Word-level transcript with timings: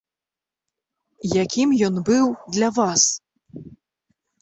Якім 1.43 1.77
ён 1.89 2.01
быў 2.09 2.25
для 2.59 2.69
вас? 2.81 3.03